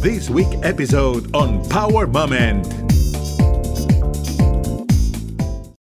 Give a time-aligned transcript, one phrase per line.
[0.00, 2.66] this week episode on Power Moment.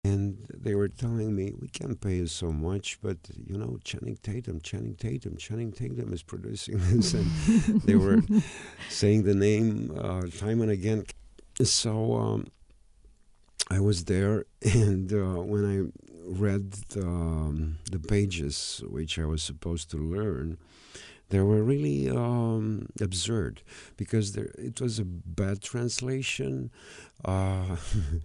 [0.04, 3.16] And they were telling me, we can't pay you so much, but
[3.48, 7.14] you know, Channing Tatum, Channing Tatum, Channing Tatum is producing this.
[7.14, 7.32] And
[7.84, 8.22] they were
[8.90, 11.06] saying the name uh, time and again.
[11.64, 12.48] So um,
[13.72, 19.42] I was there, and uh, when I read the, um, the pages which I was
[19.42, 20.58] supposed to learn,
[21.30, 23.62] they were really um, absurd
[23.98, 26.72] because there, it was a bad translation.
[27.24, 27.76] Uh,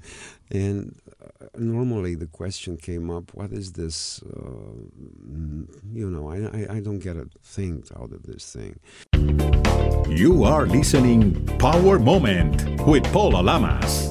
[0.51, 4.23] and uh, normally the question came up what is this?
[4.23, 4.87] Uh,
[5.93, 8.79] you know, I, I, I don't get a thing out of this thing.
[10.09, 14.04] You are listening Power Moment with Paul Lamas.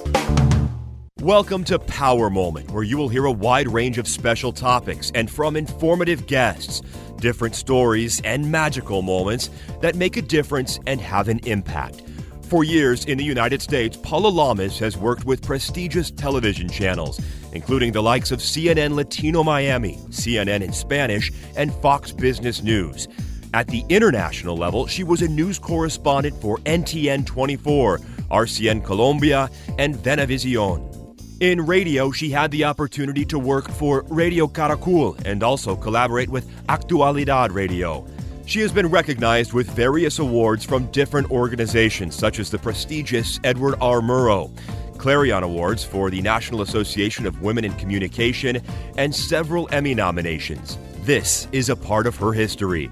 [1.23, 5.31] Welcome to Power Moment, where you will hear a wide range of special topics and
[5.31, 6.81] from informative guests,
[7.15, 12.01] different stories and magical moments that make a difference and have an impact.
[12.49, 17.21] For years in the United States, Paula Lamas has worked with prestigious television channels,
[17.53, 23.07] including the likes of CNN Latino Miami, CNN in Spanish, and Fox Business News.
[23.53, 29.95] At the international level, she was a news correspondent for NTN 24, RCN Colombia, and
[29.95, 30.92] Venevision.
[31.39, 36.47] In radio, she had the opportunity to work for Radio Caracol and also collaborate with
[36.67, 38.05] Actualidad Radio.
[38.45, 43.75] She has been recognized with various awards from different organizations, such as the prestigious Edward
[43.81, 43.99] R.
[43.99, 44.51] Murrow,
[44.97, 48.61] Clarion Awards for the National Association of Women in Communication,
[48.97, 50.77] and several Emmy nominations.
[51.01, 52.89] This is a part of her history.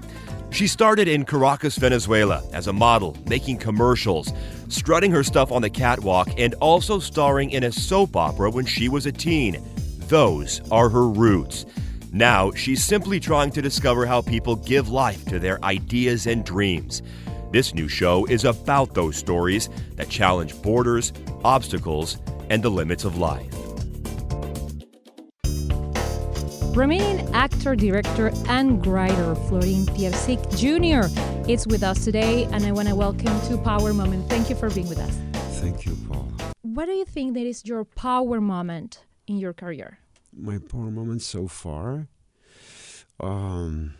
[0.52, 4.30] She started in Caracas, Venezuela as a model, making commercials,
[4.68, 8.90] strutting her stuff on the catwalk, and also starring in a soap opera when she
[8.90, 9.62] was a teen.
[10.08, 11.64] Those are her roots.
[12.12, 17.00] Now, she's simply trying to discover how people give life to their ideas and dreams.
[17.50, 22.18] This new show is about those stories that challenge borders, obstacles,
[22.50, 23.61] and the limits of life.
[26.72, 31.04] Romanian actor, director, and writer Florin Piersic Jr.
[31.46, 34.26] is with us today, and I want to welcome to Power Moment.
[34.30, 35.14] Thank you for being with us.
[35.60, 36.32] Thank you, Paul.
[36.62, 39.98] What do you think that is your power moment in your career?
[40.34, 42.08] My power moment so far?
[43.20, 43.92] Um,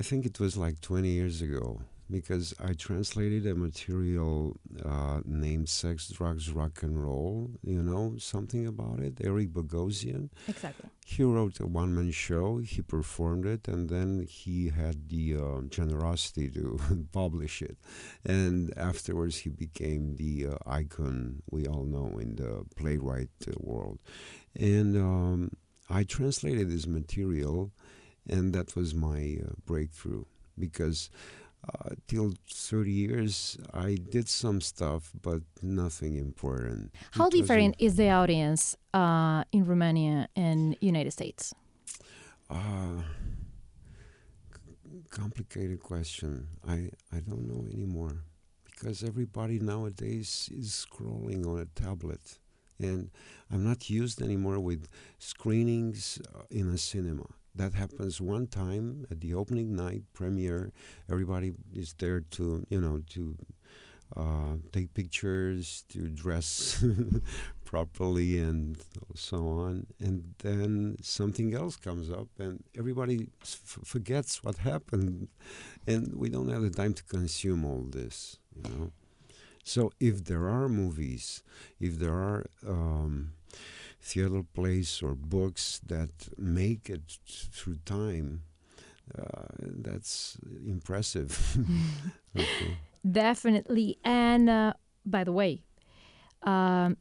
[0.00, 5.68] I think it was like 20 years ago because I translated a material uh, named
[5.68, 7.50] Sex, Drugs, Rock and Roll.
[7.62, 9.20] You know something about it?
[9.22, 10.28] Eric Bogosian.
[10.46, 10.90] Exactly.
[11.06, 15.60] He wrote a one man show, he performed it, and then he had the uh,
[15.68, 16.78] generosity to
[17.12, 17.76] publish it.
[18.24, 23.98] And afterwards, he became the uh, icon we all know in the playwright uh, world.
[24.58, 25.50] And um,
[25.90, 27.72] I translated this material,
[28.28, 30.24] and that was my uh, breakthrough
[30.58, 31.10] because
[31.68, 36.92] uh, till 30 years i did some stuff but nothing important.
[37.12, 41.54] How It different is the audience uh, in Romania and United States?
[42.50, 43.02] uh,
[45.10, 46.48] complicated question.
[46.66, 48.24] I i don't know anymore
[48.64, 52.38] because everybody nowadays is scrolling on a tablet
[52.80, 53.10] and
[53.50, 54.88] i'm not used anymore with
[55.18, 60.72] screenings uh, in a cinema that happens one time at the opening night premiere.
[61.10, 63.36] Everybody is there to you know to
[64.16, 66.84] uh, take pictures to dress
[67.64, 68.76] properly and
[69.14, 69.86] so on.
[69.98, 75.28] And then something else comes up and everybody f- forgets what happened.
[75.86, 78.90] And we don't have the time to consume all this you know.
[79.64, 81.42] So if there are movies
[81.80, 83.32] if there are um,
[84.10, 87.06] theater plays or books that make it
[87.56, 88.42] through time
[89.18, 89.46] uh,
[89.86, 91.56] that's impressive
[92.36, 92.76] okay.
[93.10, 93.98] Definitely.
[94.04, 94.72] And uh,
[95.04, 95.62] by the way,
[96.42, 96.96] um,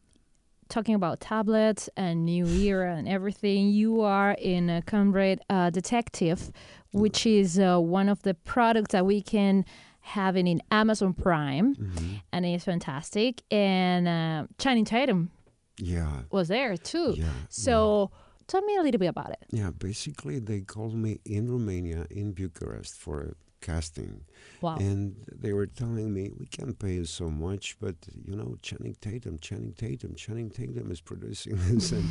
[0.68, 6.52] talking about tablets and new era and everything, you are in a Comrade uh, Detective,
[6.92, 9.63] which is uh, one of the products that we can
[10.02, 12.22] have it in Amazon Prime, Mhm.
[12.33, 13.42] and it's fantastic.
[13.50, 15.31] And uh, Channing Tatum
[15.78, 17.14] yeah was there too.
[17.18, 18.12] yeah So
[18.48, 19.44] tell me a little bit about it.
[19.52, 24.25] Yeah, basically they called me in Romania, in Bucharest, for a casting,
[24.62, 24.75] Wow.
[24.78, 27.96] and they were telling me we can't pay you so much, but
[28.28, 32.04] you know Channing Tatum, Channing Tatum, Channing Tatum is producing this, and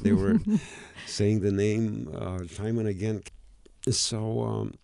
[0.00, 0.38] they were
[1.06, 3.20] saying the name uh, time and again.
[3.90, 4.74] So um,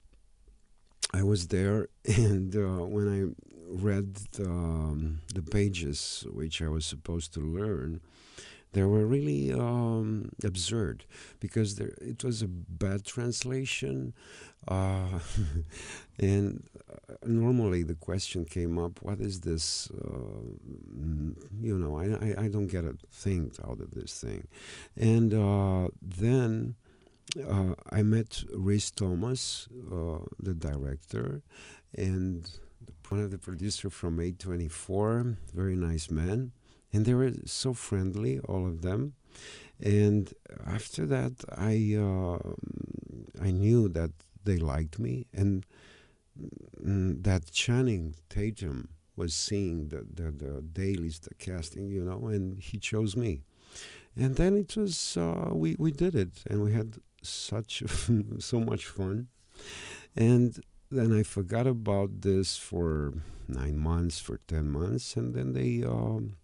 [1.15, 3.21] I was there, and uh, when I
[3.71, 8.01] read the, um, the pages which I was supposed to learn,
[8.73, 11.05] they were really um, absurd
[11.41, 14.13] because there, it was a bad translation.
[14.67, 15.21] Uh,
[16.19, 19.91] and uh, normally the question came up what is this?
[19.91, 20.43] Uh,
[21.61, 24.47] you know, I, I, I, don't get a thing out of this thing.
[24.97, 26.75] And uh, then
[27.49, 31.41] uh, I met Rhys Thomas, uh, the director,
[31.97, 32.51] and
[33.09, 36.53] one of the producer from A24, very nice man
[36.93, 39.15] and they were so friendly, all of them.
[39.81, 40.33] And
[40.67, 42.39] after that, I uh,
[43.41, 44.11] I knew that
[44.45, 45.65] they liked me, and
[46.85, 52.59] mm, that Channing Tatum was seeing the, the, the dailies, the casting, you know, and
[52.61, 53.43] he chose me.
[54.17, 57.85] And then it was uh, we we did it, and we had such
[58.39, 59.29] so much fun.
[60.17, 60.59] And
[60.91, 63.15] then I forgot about this for
[63.47, 65.85] nine months, for ten months, and then they.
[65.85, 66.37] Um,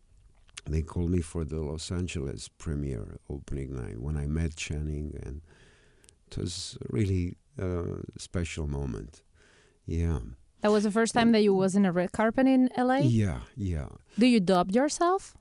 [0.66, 5.42] they called me for the Los Angeles premiere opening night when I met Channing, and
[6.30, 9.22] it was a really uh, special moment.
[9.86, 10.20] Yeah.
[10.62, 13.00] That was the first time that you was in a red carpet in LA.
[13.04, 13.88] Yeah, yeah.
[14.18, 15.34] Do you dub yourself?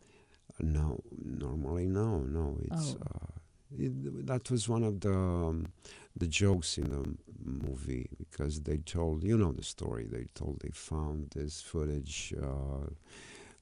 [0.59, 2.57] No, normally no, no.
[2.65, 3.07] It's oh.
[3.09, 3.39] uh,
[3.77, 5.71] it, that was one of the um,
[6.15, 10.05] the jokes in the movie because they told you know the story.
[10.05, 12.33] They told they found this footage.
[12.37, 12.91] Uh,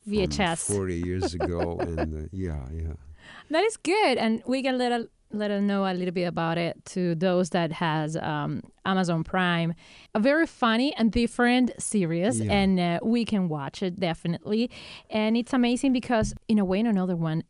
[0.07, 1.77] VHS 40 years ago.
[1.79, 2.93] and uh, yeah, yeah.
[3.49, 4.17] That is good.
[4.17, 7.49] And we can let, a, let us know a little bit about it to those
[7.49, 9.73] that has um, Amazon Prime.
[10.15, 12.39] A very funny and different series.
[12.39, 12.51] Yeah.
[12.51, 14.71] And uh, we can watch it definitely.
[15.09, 17.43] And it's amazing because, in a way, in another one,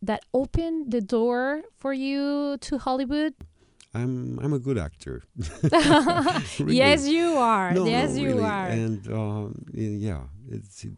[0.00, 3.34] that opened the door for you to Hollywood.
[3.94, 5.22] I'm I'm a good actor.
[6.60, 6.76] really.
[6.76, 7.72] Yes, you are.
[7.72, 8.44] No, yes, no, you really.
[8.44, 8.66] are.
[8.68, 10.84] And uh, yeah, it's.
[10.84, 10.92] It,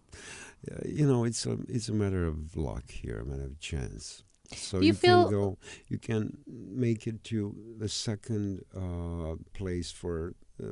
[0.85, 4.23] you know, it's a it's a matter of luck here, a matter of chance.
[4.53, 5.59] So you, you can go,
[5.89, 10.67] you can make it to the second uh, place for uh,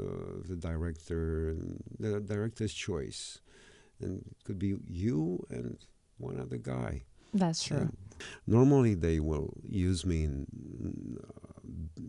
[0.48, 1.54] the director,
[1.98, 3.40] the director's choice,
[4.00, 5.78] and it could be you and
[6.18, 7.04] one other guy.
[7.32, 7.90] That's true.
[8.46, 11.47] Normally, they will use me in uh,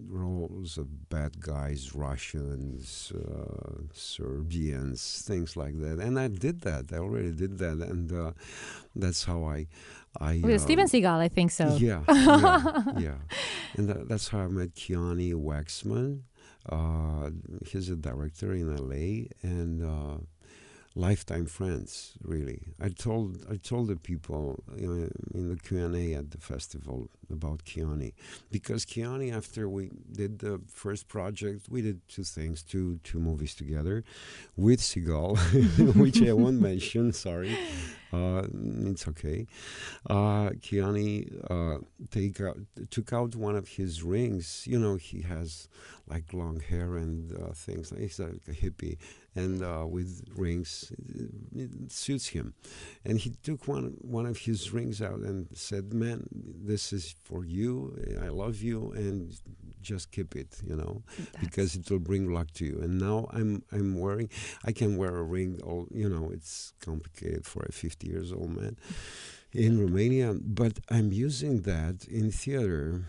[0.07, 5.99] roles of bad guys, Russians, uh, Serbians, things like that.
[5.99, 6.91] And I did that.
[6.93, 8.31] I already did that, and uh,
[8.95, 9.67] that's how I.
[10.19, 11.75] I With uh, Steven Seagal, I think so.
[11.77, 13.17] Yeah, yeah, yeah.
[13.77, 16.21] And that, that's how I met Keoni Waxman.
[16.67, 17.29] Uh,
[17.65, 20.17] he's a director in LA, and uh,
[20.95, 22.61] lifetime friends really.
[22.81, 28.13] I told i told the people know, in the q&a at the festival about keoni
[28.51, 33.53] because keoni after we did the first project we did two things two two movies
[33.53, 34.03] together
[34.57, 35.37] with seagal
[36.01, 37.55] which i won't mention sorry
[38.13, 38.43] uh,
[38.85, 39.45] it's okay
[40.09, 41.79] uh, keoni uh,
[42.11, 42.57] take out,
[42.89, 45.67] took out one of his rings you know he has
[46.07, 48.97] like long hair and uh, things he's like a hippie
[49.35, 50.91] and uh, with rings.
[51.07, 52.53] It, it, suits him.
[53.05, 57.45] And he took one one of his rings out and said, "Man, this is for
[57.45, 57.95] you.
[58.21, 59.33] I love you, and
[59.81, 63.27] just keep it, you know, That's because it will bring luck to you." And now
[63.31, 64.29] I'm I'm wearing.
[64.65, 65.59] I can wear a ring.
[65.63, 68.77] All you know, it's complicated for a 50 years old man
[69.51, 73.03] in Romania, but I'm using that in theater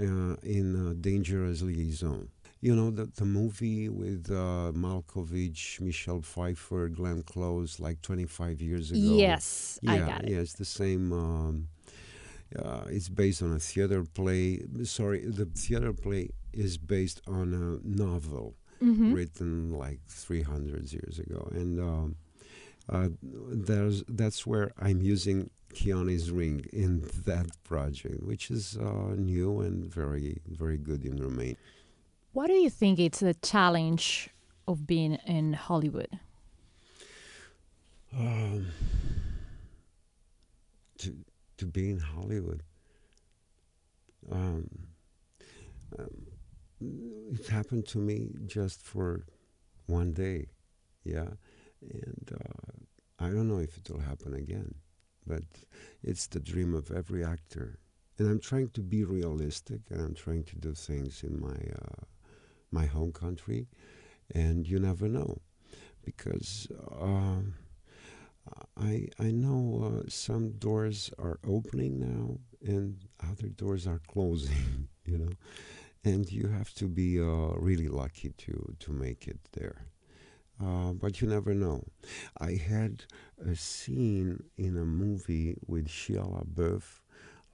[0.00, 2.28] uh, in uh, Dangerous Liaison
[2.64, 8.90] you know, the, the movie with uh, Malkovich, Michelle Pfeiffer, Glenn Close, like 25 years
[8.90, 9.00] ago.
[9.00, 10.30] Yes, yeah, I got it.
[10.30, 11.12] Yeah, it's the same.
[11.12, 11.68] Um,
[12.58, 14.62] uh, it's based on a theater play.
[14.84, 19.12] Sorry, the theater play is based on a novel mm-hmm.
[19.12, 21.46] written like 300 years ago.
[21.52, 22.16] And um,
[22.88, 29.60] uh, there's, that's where I'm using Keoni's ring in that project, which is uh, new
[29.60, 31.56] and very, very good in Romania.
[32.32, 34.28] What do you think it's the challenge
[34.66, 36.18] of being in Hollywood?
[38.16, 38.66] Um,
[40.98, 41.16] to
[41.56, 42.62] to be in Hollywood.
[44.30, 44.68] Um,
[45.98, 46.26] um,
[46.80, 49.26] it happened to me just for
[49.86, 50.46] one day,
[51.04, 51.30] yeah,
[51.82, 52.63] and uh,
[53.24, 54.74] I don't know if it will happen again,
[55.26, 55.44] but
[56.02, 57.78] it's the dream of every actor,
[58.18, 62.04] and I'm trying to be realistic, and I'm trying to do things in my uh,
[62.70, 63.66] my home country,
[64.34, 65.38] and you never know,
[66.04, 66.68] because
[67.00, 67.40] uh,
[68.76, 72.98] I I know uh, some doors are opening now and
[73.30, 75.32] other doors are closing, you know,
[76.04, 79.86] and you have to be uh, really lucky to to make it there.
[80.62, 81.84] Uh, but you never know.
[82.38, 83.04] I had
[83.44, 87.00] a scene in a movie with Shia LaBeouf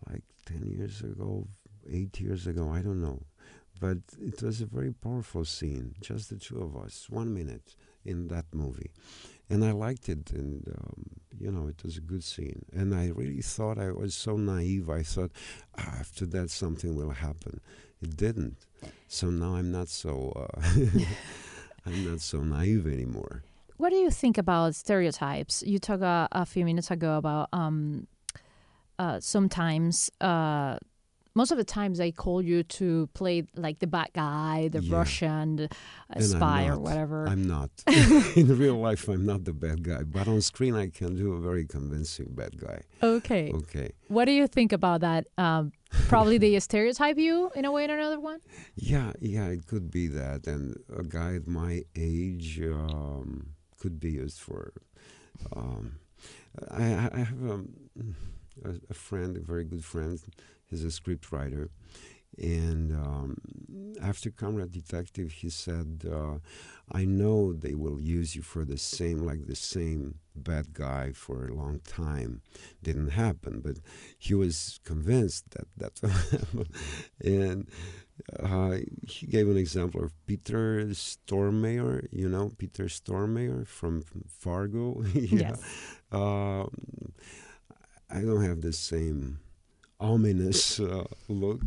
[0.09, 1.47] like 10 years ago,
[1.91, 3.23] eight years ago, I don't know.
[3.81, 8.29] But it was a very powerful scene, just the two of us, one minute in
[8.29, 8.91] that movie.
[9.49, 11.05] And I liked it, and um,
[11.39, 12.65] you know, it was a good scene.
[12.73, 14.91] And I really thought I was so naive.
[14.91, 15.33] I thought
[15.79, 17.61] ah, after that something will happen.
[18.03, 18.67] It didn't.
[19.09, 20.61] So now I'm not so uh,
[21.87, 23.43] I'm not so naive anymore.
[23.77, 25.63] What do you think about stereotypes?
[25.63, 28.07] You talked a, a few minutes ago about um,
[28.99, 30.77] uh, sometimes uh,
[31.35, 34.97] most of the times they call you to play like the bad guy, the Yeah.
[34.97, 35.69] Russian
[36.15, 37.27] uh, spy or whatever.
[37.29, 37.71] I'm not.
[38.37, 41.41] in real life, I'm not the bad guy, but on screen, I can do a
[41.41, 42.83] very convincing bad guy.
[43.03, 43.53] okay.
[43.55, 43.91] Okay.
[44.09, 45.27] What do you think about that?
[45.39, 45.73] Um,
[46.09, 48.41] probably they stereotype you in a way or another one.
[48.75, 54.11] Yeah, yeah, it could be that, and a guy at my age um, could be
[54.13, 54.73] used for.
[55.57, 56.01] Um,
[56.71, 57.69] I, I have um,
[58.65, 60.21] a, a friend, a very good friend.
[60.67, 61.71] He's a script writer,
[62.39, 63.37] and um,
[64.01, 66.39] after Comrade Detective, he said, uh,
[66.91, 71.47] "I know they will use you for the same, like the same bad guy for
[71.47, 72.41] a long time.
[72.83, 73.79] Didn't happen, but
[74.19, 76.67] he was convinced that that will happen,
[77.25, 77.69] and."
[78.39, 78.77] Uh,
[79.09, 85.03] he gave an example of Peter Stormare, you know, Peter Stormare from Fargo.
[85.15, 85.55] yeah.
[85.57, 85.63] Yes.
[86.13, 86.69] Um,
[88.11, 89.39] I don't have the same
[89.99, 91.61] ominous uh, look,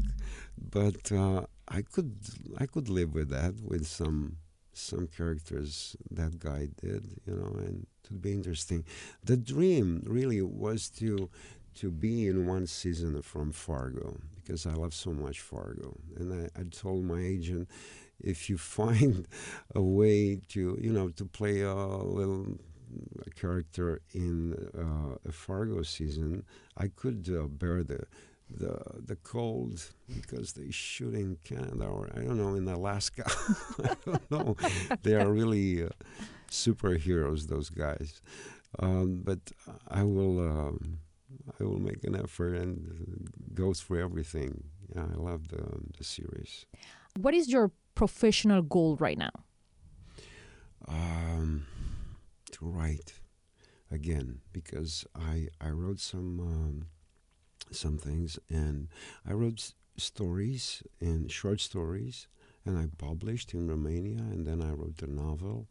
[0.57, 2.15] but uh, I could
[2.57, 4.37] I could live with that with some
[4.73, 8.83] some characters that guy did, you know, and it would be interesting.
[9.23, 11.29] The dream really was to
[11.75, 16.59] to be in one season from Fargo because I love so much Fargo, and I,
[16.59, 17.69] I told my agent
[18.19, 19.27] if you find
[19.73, 22.57] a way to you know to play a little
[23.25, 26.43] a character in uh, a Fargo season,
[26.77, 28.05] I could uh, bear the
[28.49, 33.23] the the cold because they shoot in Canada or I don't know in Alaska.
[33.83, 34.55] I don't know.
[35.01, 35.89] They are really uh,
[36.51, 38.21] superheroes, those guys.
[38.79, 39.39] Um, but
[39.87, 40.99] I will um,
[41.59, 44.63] I will make an effort and go through everything.
[44.95, 45.63] Yeah, I love the
[45.97, 46.65] the series.
[47.17, 49.31] What is your professional goal right now?
[50.87, 51.65] um,
[52.53, 53.13] to write
[53.91, 56.87] again because I I wrote some um,
[57.71, 58.87] some things and
[59.27, 62.27] I wrote s- stories and short stories
[62.65, 65.67] and I published in Romania and then I wrote a novel.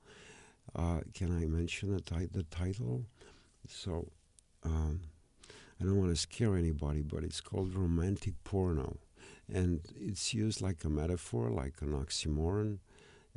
[0.74, 3.04] Uh, can I mention the, ti- the title?
[3.68, 4.08] So
[4.64, 5.00] um,
[5.80, 8.98] I don't want to scare anybody, but it's called romantic porno,
[9.52, 12.78] and it's used like a metaphor, like an oxymoron,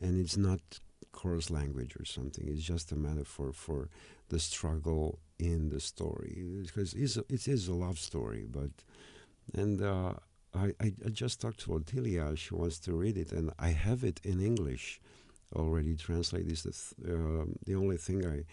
[0.02, 0.80] and it's not
[1.12, 2.48] coarse language or something.
[2.48, 3.90] It's just a metaphor for
[4.30, 8.46] the struggle in the story because it's a, it is a love story.
[8.50, 8.72] But
[9.54, 10.14] and uh,
[10.54, 12.38] I, I just talked to Otilia.
[12.38, 15.00] She wants to read it, and I have it in English
[15.56, 16.56] already translated.
[16.58, 18.44] The th- uh, the only thing I.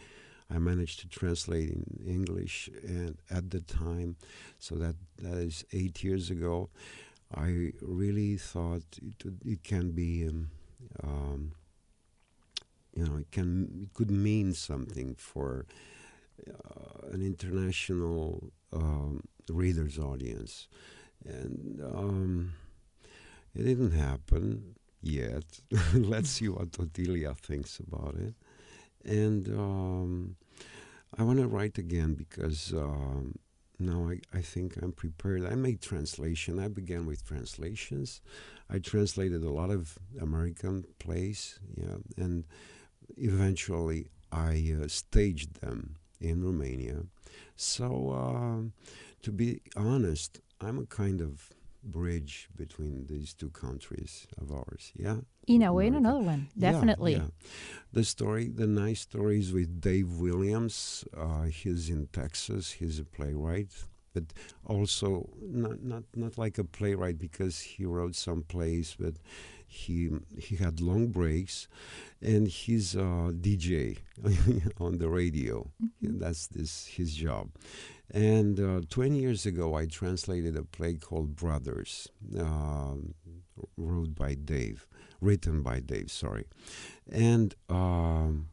[0.50, 4.16] I managed to translate in English, and at the time,
[4.58, 6.68] so that that is eight years ago,
[7.34, 10.50] I really thought it it can be um,
[11.02, 11.52] um,
[12.94, 15.66] you know, it can it could mean something for
[16.48, 20.68] uh, an international um, readers audience,
[21.24, 22.52] and um,
[23.54, 25.44] it didn't happen yet.
[25.94, 28.34] Let's see what Otilia thinks about it,
[29.04, 30.36] and um,
[31.18, 32.72] I want to write again because.
[32.72, 33.38] Um,
[33.78, 35.44] now I, I think I'm prepared.
[35.44, 36.60] I made translation.
[36.60, 38.20] I began with translations.
[38.70, 42.44] I translated a lot of American plays, yeah, and
[43.16, 47.04] eventually I uh, staged them in Romania.
[47.56, 48.72] So, um
[49.22, 51.50] to be honest, I'm a kind of
[51.84, 54.92] bridge between these two countries of ours.
[54.96, 55.18] Yeah.
[55.46, 56.08] In a way, America.
[56.08, 57.12] another one, Yeah, definitely.
[57.14, 57.28] yeah.
[57.92, 61.04] The story, the nice stories with Dave Williams.
[61.16, 62.72] Uh, he's in Texas.
[62.72, 63.72] He's a playwright,
[64.14, 64.24] but
[64.64, 69.14] also not not not like a playwright because he wrote some plays, but
[69.72, 71.66] he he had long breaks,
[72.20, 73.98] and he's a DJ
[74.78, 75.70] on the radio.
[76.00, 77.50] That's this his job.
[78.14, 83.14] And uh, 20 years ago, I translated a play called Brothers, um,
[83.78, 84.86] wrote by Dave,
[85.22, 86.44] written by Dave, sorry.
[87.10, 88.48] And um,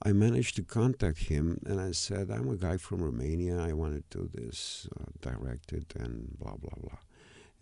[0.00, 3.58] I managed to contact him and I said, I'm a guy from Romania.
[3.58, 6.98] I want to do this, uh, direct it, and blah, blah, blah.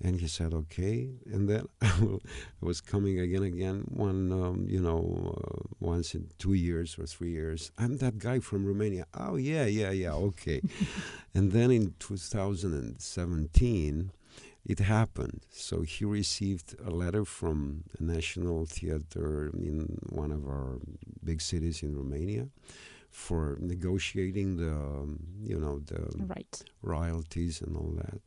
[0.02, 1.08] And he said, okay.
[1.32, 2.18] And then I
[2.60, 7.30] was coming again, again, one, um, you know, uh, once in two years or three
[7.30, 7.70] years.
[7.78, 9.06] I'm that guy from Romania.
[9.14, 10.60] Oh, yeah, yeah, yeah, okay.
[11.34, 14.10] and then in 2017,
[14.66, 15.46] it happened.
[15.50, 20.78] So he received a letter from a national theater in one of our
[21.24, 22.48] big cities in Romania
[23.10, 26.62] for negotiating the, um, you know, the Right.
[26.82, 28.20] royalties and all that.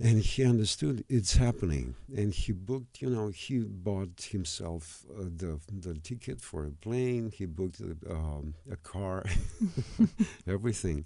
[0.00, 3.02] And he understood it's happening, and he booked.
[3.02, 7.32] You know, he bought himself uh, the the ticket for a plane.
[7.34, 9.24] He booked a, um, a car,
[10.46, 11.04] everything,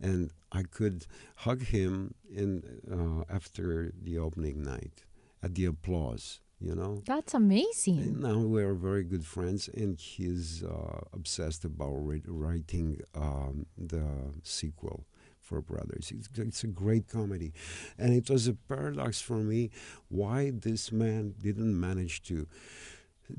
[0.00, 5.04] and I could hug him in uh, after the opening night
[5.42, 6.40] at the applause.
[6.60, 7.98] You know, That's amazing.
[7.98, 14.04] and now we're very good friends, and he's uh, obsessed about wri- writing um, the
[14.42, 15.04] sequel
[15.44, 16.12] for Brothers.
[16.16, 17.52] It's, it's a great comedy,
[17.98, 19.70] and it was a paradox for me
[20.08, 22.46] why this man didn't manage to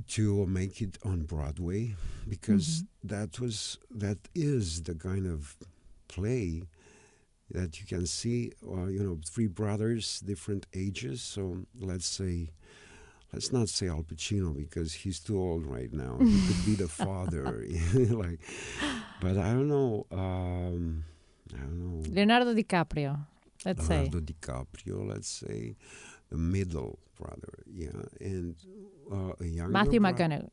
[0.08, 1.96] to make it on Broadway,
[2.28, 5.56] because that was that is the kind of
[6.08, 6.64] play
[7.52, 8.52] that you can see.
[8.66, 11.22] Uh, you know, three brothers, different ages.
[11.22, 12.50] So let's say
[13.34, 16.18] let's not say Al Pacino because he's too old right now.
[16.20, 17.44] He could be the father,
[17.94, 18.40] like.
[19.22, 20.06] But I don't know.
[20.12, 21.04] Um,
[21.54, 22.04] I don't know.
[22.10, 23.26] Leonardo DiCaprio,
[23.66, 24.04] let's say.
[24.06, 25.76] Leonardo DiCaprio, let's say,
[26.30, 28.56] the middle brother, yeah, and
[29.12, 30.50] uh, a younger Matthew McConaughey.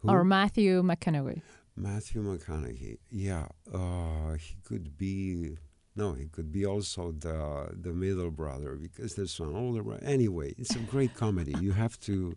[0.00, 0.10] Who?
[0.10, 1.42] Or Matthew McConaughey.
[1.76, 2.98] Matthew McConaughey.
[3.10, 5.56] Yeah, uh, he could be.
[5.96, 10.04] No, he could be also the the middle brother because there's an older brother.
[10.04, 11.54] Anyway, it's a great comedy.
[11.60, 12.36] You have to,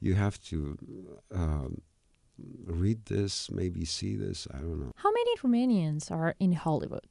[0.00, 0.78] you have to
[1.34, 1.82] um,
[2.66, 4.46] read this, maybe see this.
[4.52, 4.92] I don't know.
[4.96, 7.06] How many Romanians are in Hollywood?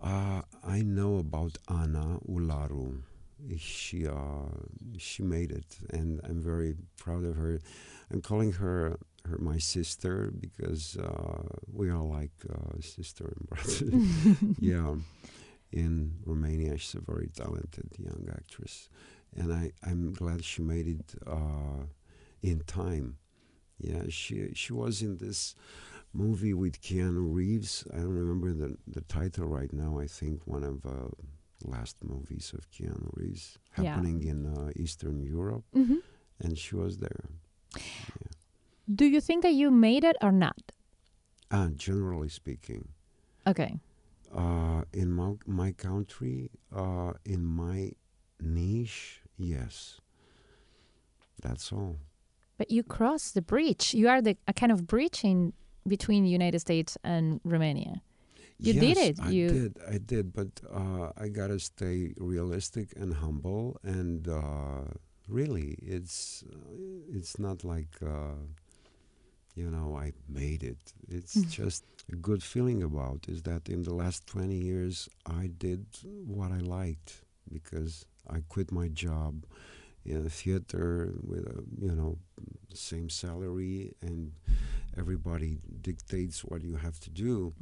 [0.00, 3.00] Uh, I know about Ana Ularu.
[3.58, 4.48] She uh,
[4.98, 7.60] she made it, and I'm very proud of her.
[8.10, 11.42] I'm calling her her my sister because uh,
[11.72, 14.54] we are like uh, sister and brother.
[14.60, 14.94] yeah,
[15.72, 18.88] in Romania, she's a very talented young actress,
[19.36, 21.84] and I I'm glad she made it uh,
[22.42, 23.18] in time.
[23.78, 25.54] Yeah, she she was in this
[26.12, 27.84] movie with Keanu Reeves.
[27.92, 29.98] I don't remember the the title right now.
[29.98, 31.10] I think one of uh,
[31.64, 33.84] last movies of Keanu Reeves Yeah.
[33.92, 36.00] happening in uh, Eastern Europe, hmm
[36.40, 37.24] and she was there.
[38.88, 40.72] Do you think that you made it or not?
[41.50, 42.88] And generally speaking,
[43.46, 43.78] Okay.
[44.34, 47.92] uh, in my my country, uh, in my
[48.40, 50.00] niche, yes.
[51.42, 51.96] That's all.
[52.58, 53.94] But you cross the bridge.
[53.94, 55.52] You are the a kind of bridge in
[55.86, 58.00] between the United States and Romania.
[58.58, 59.20] You did Yes, it.
[59.20, 59.72] I You- did.
[59.94, 60.32] I did.
[60.32, 63.76] But uh, I gotta stay realistic and humble.
[63.82, 64.84] And uh,
[65.28, 68.40] really, it's uh, it's not like uh,
[69.54, 70.82] you know I made it.
[71.08, 71.50] It's Mm.
[71.50, 75.08] just a good feeling about is that in the last twenty years
[75.42, 75.84] I did
[76.36, 79.44] what I liked because I quit my job
[80.06, 82.18] in a theater with a you know
[82.74, 84.32] same salary and
[84.96, 87.52] everybody dictates what you have to do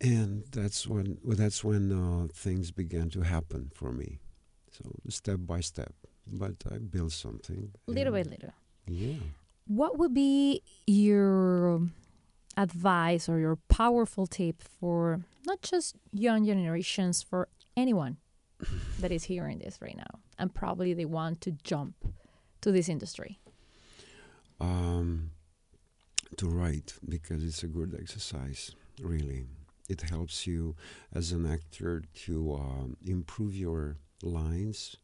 [0.00, 4.20] and that's when well, that's when uh, things began to happen for me.
[4.70, 5.92] So step by step,
[6.26, 7.72] but I built something.
[7.86, 8.52] Little by little.
[8.86, 9.16] Yeah.
[9.66, 11.82] What would be your
[12.56, 18.18] advice or your powerful tip for not just young generations, for anyone
[19.00, 21.94] that is hearing this right now and probably they want to jump
[22.60, 23.38] to this industry?
[24.60, 25.30] Um,
[26.36, 28.72] to write because it's a good exercise.
[29.00, 29.44] Really,
[29.88, 30.74] it helps you
[31.14, 34.96] as an actor to um, improve your lines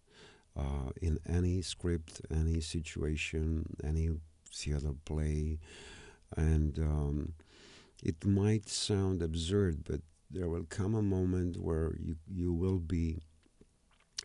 [0.57, 4.11] uh, in any script, any situation, any
[4.53, 5.59] theater play,
[6.37, 7.33] and um,
[8.03, 13.19] it might sound absurd, but there will come a moment where you you will be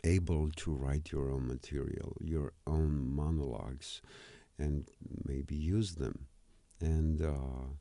[0.04, 4.00] able to write your own material, your own monologues,
[4.58, 4.88] and
[5.24, 6.26] maybe use them.
[6.80, 7.74] And uh,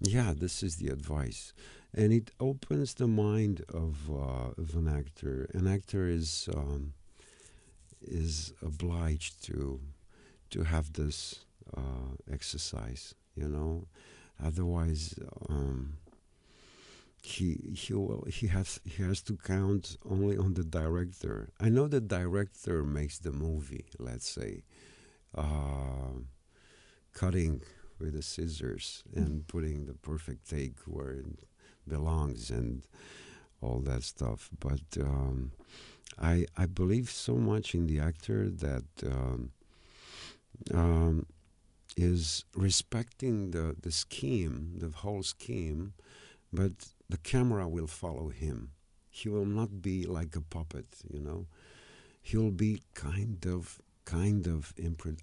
[0.00, 1.52] yeah, this is the advice,
[1.94, 5.48] and it opens the mind of uh, of an actor.
[5.54, 6.94] An actor is um,
[8.00, 9.80] is obliged to
[10.50, 11.44] to have this
[11.76, 13.86] uh, exercise, you know.
[14.42, 15.14] Otherwise,
[15.48, 15.94] um,
[17.22, 21.50] he he will he has he has to count only on the director.
[21.60, 23.86] I know the director makes the movie.
[23.98, 24.64] Let's say,
[25.36, 26.18] uh,
[27.14, 27.62] cutting
[28.00, 31.26] with the scissors and putting the perfect take where it
[31.86, 32.86] belongs, and
[33.60, 34.50] all that stuff.
[34.58, 35.52] But um,
[36.20, 39.50] I I believe so much in the actor that um,
[40.74, 41.26] um,
[41.96, 45.94] is respecting the the scheme, the whole scheme,
[46.52, 46.72] but
[47.08, 48.70] the camera will follow him.
[49.10, 51.46] He will not be like a puppet, you know.
[52.22, 54.72] He'll be kind of kind of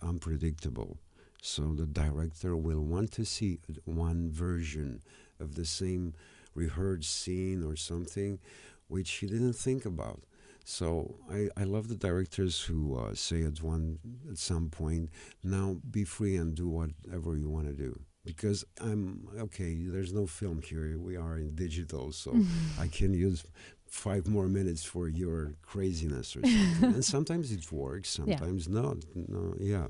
[0.01, 0.97] unpredictable.
[1.41, 5.01] So the director will want to see one version
[5.39, 6.13] of the same
[6.53, 8.39] rehearsed scene or something,
[8.87, 10.21] which he didn't think about.
[10.65, 15.09] So I, I love the directors who uh, say at one at some point,
[15.43, 17.99] now be free and do whatever you want to do.
[18.25, 19.75] Because I'm okay.
[19.79, 20.97] There's no film here.
[20.99, 22.35] We are in digital, so
[22.79, 23.45] I can use
[23.87, 26.93] five more minutes for your craziness or something.
[26.93, 28.09] and sometimes it works.
[28.09, 28.81] Sometimes yeah.
[28.81, 28.97] not.
[29.15, 29.87] No, yeah,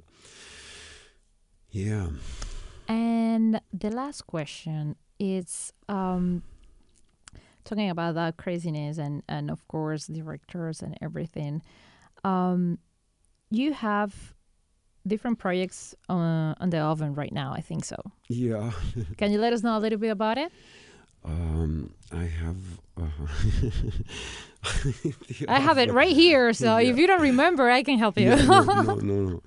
[1.72, 2.08] yeah.
[2.88, 6.44] And the last question is um,
[7.64, 11.62] talking about that craziness and and of course directors and everything.
[12.24, 12.80] Um,
[13.52, 14.34] you have
[15.06, 17.54] different projects uh, on the oven right now.
[17.54, 17.98] I think so.
[18.28, 18.72] Yeah.
[19.18, 20.52] Can you let us know a little bit about it?
[21.24, 22.58] Um, I have.
[22.98, 23.10] Uh,
[25.48, 26.54] I have it right here.
[26.54, 26.90] So yeah.
[26.90, 28.30] if you don't remember, I can help you.
[28.30, 29.42] Yeah, no, no, no, no.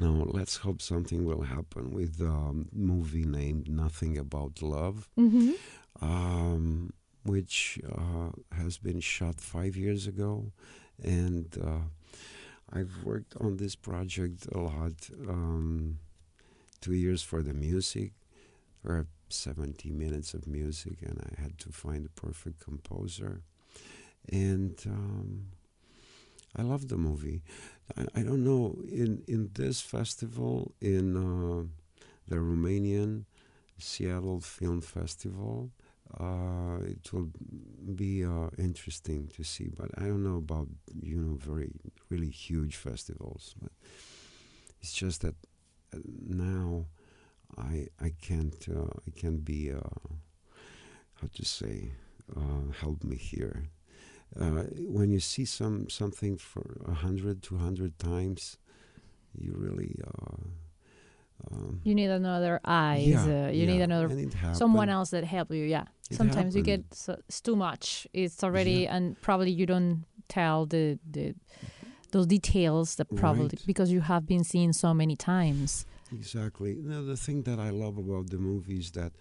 [0.00, 5.08] No, let's hope something will happen with a um, movie named Nothing About Love.
[5.16, 5.52] Mm-hmm.
[6.00, 6.92] Um,
[7.24, 10.52] which uh, has been shot five years ago.
[11.02, 11.88] And uh,
[12.72, 14.92] I've worked on this project a lot.
[15.28, 15.98] Um,
[16.80, 18.12] two years for the music,
[18.84, 23.42] or 70 minutes of music, and I had to find the perfect composer.
[24.30, 25.46] And um,
[26.56, 27.42] I love the movie.
[27.96, 31.64] I, I, don't know, in, in this festival, in uh,
[32.28, 33.24] the Romanian
[33.78, 35.70] Seattle Film Festival,
[36.20, 37.30] uh, it will
[37.94, 39.68] be uh, interesting to see.
[39.68, 40.68] But I don't know about
[41.02, 41.72] you know very
[42.10, 43.54] really huge festivals.
[43.60, 43.72] But
[44.80, 45.34] it's just that
[45.94, 46.86] uh, now
[47.56, 49.80] I I can't uh, I can't be uh,
[51.20, 51.92] how to say
[52.36, 53.70] uh, help me here.
[54.36, 58.58] when you see some something for a hundred, two hundred times,
[59.36, 59.94] you really
[61.52, 63.06] um, you need another eyes.
[63.06, 63.72] Yeah, uh, you yeah.
[63.72, 64.08] need another
[64.54, 65.64] someone else that help you.
[65.64, 65.84] Yeah.
[66.10, 66.54] It Sometimes happened.
[66.56, 68.06] you get so, it's too much.
[68.12, 68.94] It's already Yeah.
[68.96, 71.34] and probably you don't tell the the
[72.12, 73.66] those details that probably Right.
[73.66, 75.84] because you have been seen so many times.
[76.12, 76.76] Exactly.
[76.80, 79.12] No, the thing that I love about the movie is that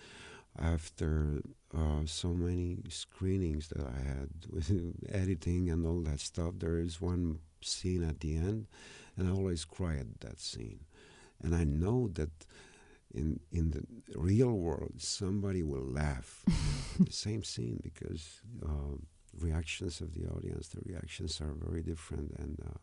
[0.59, 1.41] after
[1.75, 4.69] uh, so many screenings that I had with
[5.09, 8.67] editing and all that stuff, there is one scene at the end,
[9.17, 10.81] and I always cry at that scene.
[11.43, 12.31] And I know that
[13.13, 13.83] in in the
[14.15, 16.43] real world, somebody will laugh
[16.99, 19.05] the same scene because um,
[19.39, 22.77] reactions of the audience, the reactions are very different, and uh,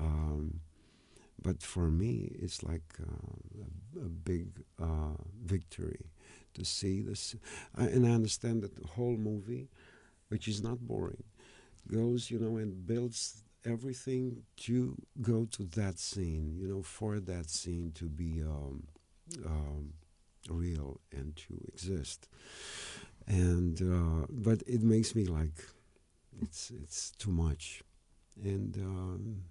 [0.00, 0.60] um,
[1.42, 6.00] but for me, it's like uh, a, a big uh, victory
[6.54, 7.34] to see this.
[7.76, 9.68] I, and I understand that the whole movie,
[10.28, 11.24] which is not boring,
[11.90, 17.50] goes, you know, and builds everything to go to that scene, you know, for that
[17.50, 18.84] scene to be um,
[19.44, 19.92] um,
[20.48, 22.28] real and to exist.
[23.26, 25.64] And uh, but it makes me like
[26.40, 27.82] it's it's too much,
[28.42, 28.76] and.
[28.76, 29.42] Um,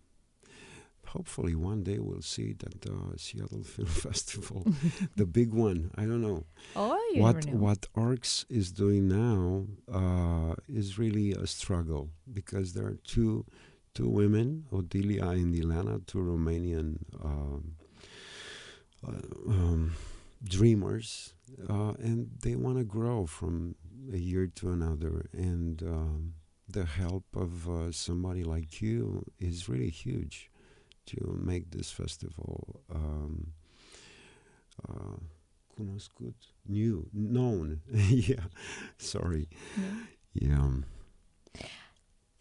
[1.10, 4.65] hopefully one day we'll see it at the Seattle Film Festival,
[5.15, 5.91] the big one.
[5.95, 6.45] I don't know.
[6.76, 7.63] Oh, you what never know.
[7.63, 13.45] what ARCS is doing now uh, is really a struggle because there are two
[14.00, 17.76] two women, Otilia and Ileana, two Romanian um,
[19.06, 19.94] uh, um,
[20.42, 21.34] dreamers,
[21.70, 23.76] uh, and they want to grow from
[24.14, 25.30] a year to another.
[25.34, 26.34] And um,
[26.70, 30.50] the help of uh, somebody like you is really huge
[31.08, 33.52] to make this festival um,
[34.88, 35.18] uh,
[36.66, 37.82] new, known.
[37.92, 38.46] yeah,
[38.98, 39.50] sorry.
[40.34, 40.70] Yeah.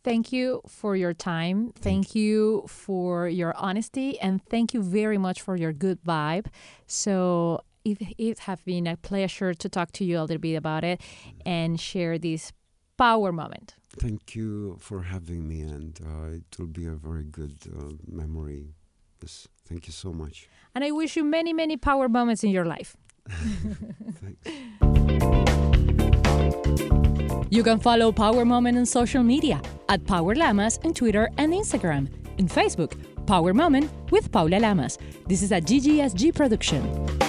[0.04, 1.72] Thank you for your time.
[1.76, 6.46] Thank you for your honesty, and thank you very much for your good vibe.
[6.86, 10.84] So it it have been a pleasure to talk to you a little bit about
[10.84, 11.00] it
[11.44, 12.52] and share this
[12.96, 13.74] power moment.
[13.98, 18.74] Thank you for having me, and uh, it will be a very good uh, memory.
[19.22, 20.48] Yes, thank you so much.
[20.74, 22.96] And I wish you many, many power moments in your life.
[23.28, 24.38] Thanks.
[27.50, 32.08] You can follow Power Moment on social media at Power Lamas on Twitter and Instagram.
[32.38, 32.92] In Facebook,
[33.26, 34.98] Power Moment with Paula Lamas.
[35.26, 37.27] This is a GGSG production.